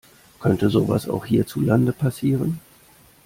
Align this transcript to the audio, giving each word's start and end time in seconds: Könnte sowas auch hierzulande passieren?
Könnte 0.39 0.71
sowas 0.71 1.07
auch 1.07 1.27
hierzulande 1.27 1.93
passieren? 1.93 2.59